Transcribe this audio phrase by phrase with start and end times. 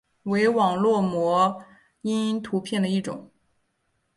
[0.23, 1.63] 为网络模
[2.01, 3.29] 因图片的一种。